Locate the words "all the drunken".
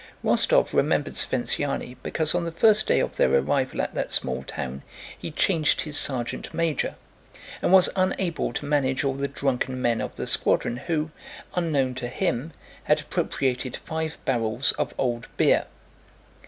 9.03-9.79